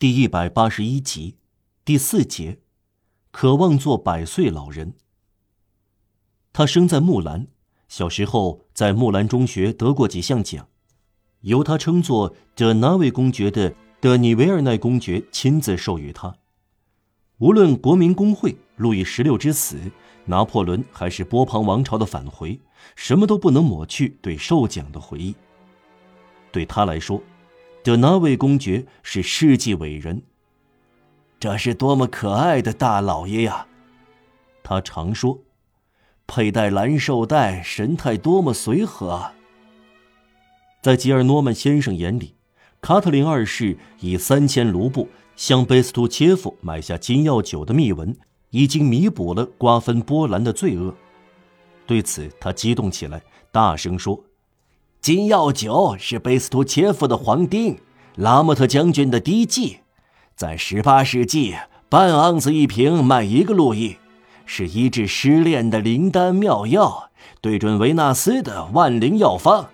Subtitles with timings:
[0.00, 1.38] 第一百八十一集，
[1.84, 2.60] 第四节，
[3.32, 4.94] 渴望做百岁老人。
[6.52, 7.48] 他生在木兰，
[7.88, 10.68] 小时候在木兰中学得过几项奖，
[11.40, 16.32] 由他称作德纳维公爵的德尼维尔奈公爵亲自授予他。
[17.38, 19.80] 无论国民公会、路易十六之死、
[20.26, 22.60] 拿破仑还是波旁王朝的返回，
[22.94, 25.34] 什么都不能抹去对受奖的回忆。
[26.52, 27.20] 对他来说。
[27.82, 30.22] 德纳维公爵是世纪伟人。
[31.40, 33.66] 这是多么可爱的大老爷呀！
[34.62, 35.38] 他常说，
[36.26, 39.10] 佩戴蓝绶带，神态多么随和。
[39.10, 39.34] 啊
[40.80, 42.34] 在吉尔诺曼先生眼里，
[42.80, 48.16] 卡特琳二世以三千卢布向贝斯图切夫买下金药酒的密文，
[48.50, 50.94] 已经弥补了瓜分波兰的罪恶。
[51.86, 54.22] 对此，他激动起来，大声说。
[55.00, 57.78] 金药酒是贝斯图切夫的黄丁，
[58.16, 59.78] 拉莫特将军的低剂，
[60.34, 61.54] 在十八世纪
[61.88, 63.96] 半盎司一瓶卖一个路易，
[64.44, 69.68] 是医治失恋的灵丹妙药，对准维纳斯的万灵药方。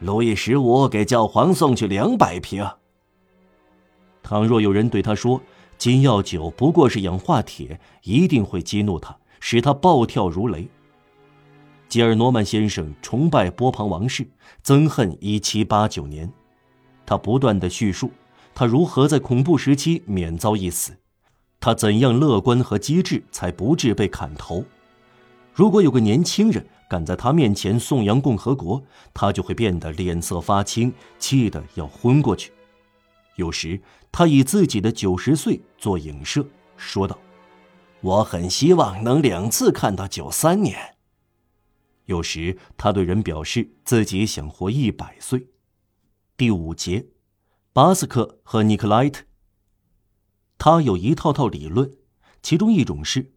[0.00, 2.66] 路易十五给教皇送去两百瓶。
[4.22, 5.40] 倘若有人对他说
[5.76, 10.66] 金药酒不过是氧化铁，一定会激怒他，使他暴跳如雷。
[11.90, 14.24] 吉尔诺曼先生崇拜波旁王室，
[14.64, 16.32] 憎恨1789年。
[17.04, 18.12] 他不断的叙述
[18.54, 20.96] 他如何在恐怖时期免遭一死，
[21.58, 24.64] 他怎样乐观和机智才不致被砍头。
[25.52, 28.80] 如果有个年轻人敢在他面前颂扬共和国，
[29.12, 32.52] 他就会变得脸色发青，气得要昏过去。
[33.34, 33.80] 有时
[34.12, 36.46] 他以自己的九十岁做影射，
[36.76, 37.18] 说道
[38.00, 40.78] ：“我很希望能两次看到九三年。”
[42.06, 45.48] 有时他对人表示自己想活一百岁。
[46.36, 47.06] 第五节，
[47.72, 49.24] 巴斯克和尼克莱特。
[50.58, 51.90] 他有一套套理论，
[52.42, 53.32] 其中一种是：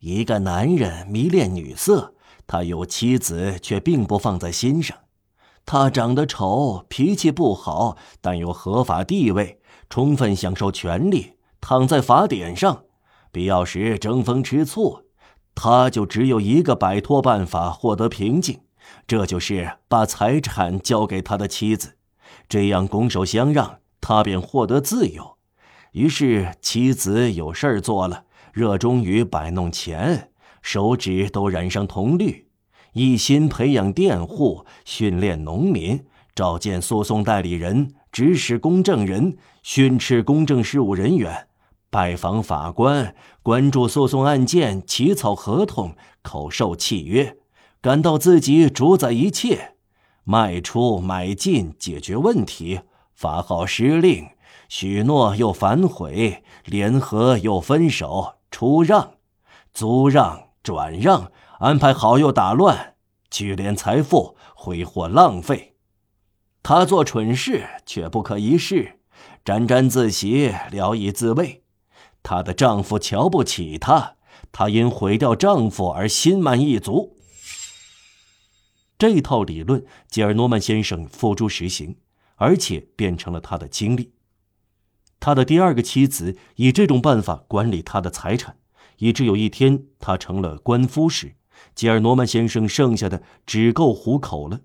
[0.00, 2.14] 一个男人迷恋女色，
[2.46, 4.96] 他有妻子却并不放在心上；
[5.64, 12.84] 他长得丑，脾气不好，但有合法地位，充分享受权利，躺在法典上，
[13.30, 15.01] 必要时争风吃醋。
[15.54, 18.60] 他就只有一个摆脱办法获得平静，
[19.06, 21.96] 这就是把财产交给他的妻子，
[22.48, 25.36] 这样拱手相让，他便获得自由。
[25.92, 30.30] 于是妻子有事儿做了，热衷于摆弄钱，
[30.62, 32.48] 手指都染上铜绿，
[32.94, 41.46] 一心培养佃户，训练农民，召见诉讼代理人，指使公证人，训斥公证事务人员。
[41.92, 47.36] 拜访法官，关注诉讼案件，起草合同，口授契约，
[47.82, 49.74] 感到自己主宰一切，
[50.24, 52.80] 卖出买进，解决问题，
[53.14, 54.26] 发号施令，
[54.70, 59.16] 许诺又反悔，联合又分手，出让，
[59.74, 62.94] 租让，转让，安排好又打乱，
[63.28, 65.74] 聚敛财富，挥霍浪费。
[66.62, 68.98] 他做蠢事却不可一世，
[69.44, 71.61] 沾沾自喜，聊以自慰。
[72.22, 74.16] 她的丈夫瞧不起她，
[74.52, 77.18] 她因毁掉丈夫而心满意足。
[78.98, 81.96] 这套理论，吉尔诺曼先生付诸实行，
[82.36, 84.12] 而且变成了他的经历。
[85.18, 88.56] 他的第二个妻子以这种办法管理他的财产，
[88.98, 91.34] 以致有一天他成了官夫时，
[91.74, 94.60] 吉尔诺曼先生剩下的只够糊口了。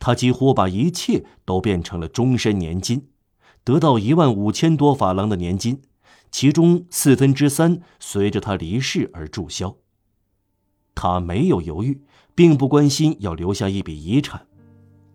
[0.00, 3.10] 他几乎把一切都变成了终身年金，
[3.62, 5.82] 得到一万五千多法郎的年金。
[6.30, 9.76] 其中四分之三随着他离世而注销。
[10.94, 12.02] 他没有犹豫，
[12.34, 14.46] 并不关心要留下一笔遗产。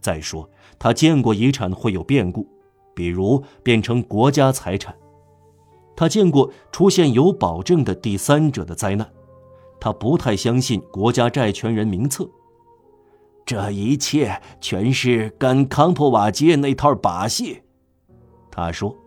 [0.02, 2.48] 再说，他见过遗产会有变故，
[2.94, 4.96] 比如变成国家财产。
[5.96, 9.09] 他见过出现有保证的第三者的灾难。
[9.80, 12.28] 他不太相信国家债权人名册。
[13.46, 17.62] 这一切全是干康普瓦街那套把戏。
[18.50, 18.98] 他说，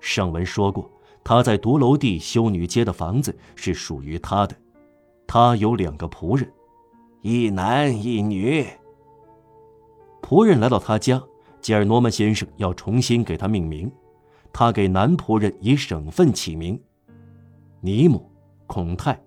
[0.00, 0.91] 上文说过。
[1.24, 4.56] 他在独楼地修女街的房子是属于他的，
[5.26, 6.52] 他有两个仆人，
[7.20, 8.66] 一男一女。
[10.20, 11.22] 仆人来到他家，
[11.60, 13.90] 吉尔诺曼先生要重新给他命名，
[14.52, 16.80] 他给男仆人以省份起名：
[17.80, 18.30] 尼姆、
[18.66, 19.20] 孔泰、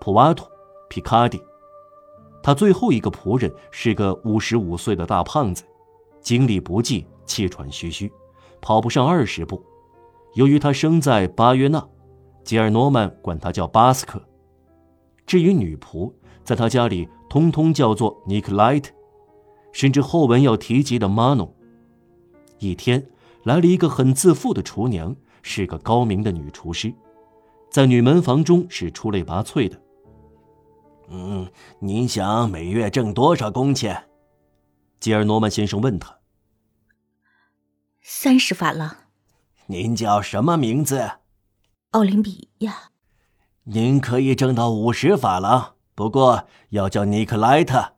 [0.00, 0.46] 普瓦图、
[0.88, 1.40] 皮卡迪。
[2.42, 5.64] 他最后一个仆人是个五十五岁的大胖子，
[6.20, 8.10] 精力不济，气喘吁吁，
[8.60, 9.64] 跑不上二十步。
[10.36, 11.82] 由于他生在巴约纳，
[12.44, 14.22] 吉尔诺曼管他叫巴斯克。
[15.24, 16.12] 至于女仆，
[16.44, 18.92] 在他家里通通叫做尼克莱特，
[19.72, 21.50] 甚至后文要提及的玛诺。
[22.58, 23.02] 一天，
[23.44, 26.92] 来了一个很自负的厨娘，是个高明的女厨师，
[27.70, 29.80] 在女门房中是出类拔萃的。
[31.08, 34.04] 嗯，您想每月挣多少工钱？
[35.00, 36.18] 吉尔诺曼先生问他。
[38.02, 39.05] 三十法郎。
[39.68, 41.10] 您叫什么名字？
[41.90, 42.92] 奥林比亚。
[43.64, 47.95] 您可以挣到五十法郎，不过要叫尼克莱特。